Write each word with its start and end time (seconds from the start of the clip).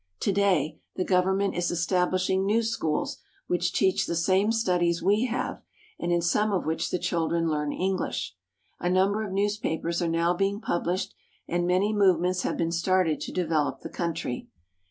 To 0.21 0.31
day 0.31 0.79
the 0.95 1.05
government 1.05 1.53
is 1.55 1.71
estabUshing 1.71 2.43
new 2.43 2.63
schools 2.63 3.19
which 3.45 3.71
teach 3.71 4.07
the 4.07 4.15
same 4.15 4.51
studies 4.51 5.03
we 5.03 5.25
have, 5.25 5.61
and 5.99 6.11
in 6.11 6.23
some 6.23 6.51
of 6.51 6.65
which 6.65 6.89
the 6.89 6.97
chil 6.97 7.27
dren 7.27 7.47
learn 7.47 7.71
English. 7.71 8.35
A 8.79 8.89
number 8.89 9.23
of 9.23 9.31
newspapers 9.31 10.01
are 10.01 10.09
now 10.09 10.33
being 10.33 10.59
published, 10.59 11.13
and 11.47 11.67
many 11.67 11.93
movements 11.93 12.41
have 12.41 12.57
been 12.57 12.71
started 12.71 13.21
to 13.21 13.31
develop 13.31 13.81
the 13.81 13.89
country. 13.89 14.47